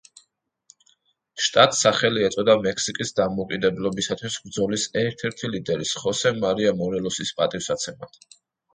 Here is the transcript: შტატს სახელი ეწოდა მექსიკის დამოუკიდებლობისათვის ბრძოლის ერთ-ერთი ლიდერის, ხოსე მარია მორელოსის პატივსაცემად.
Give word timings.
შტატს 1.47 1.81
სახელი 1.85 2.25
ეწოდა 2.29 2.55
მექსიკის 2.63 3.15
დამოუკიდებლობისათვის 3.21 4.41
ბრძოლის 4.49 4.89
ერთ-ერთი 5.05 5.55
ლიდერის, 5.55 5.95
ხოსე 6.03 6.37
მარია 6.43 6.77
მორელოსის 6.85 7.39
პატივსაცემად. 7.41 8.23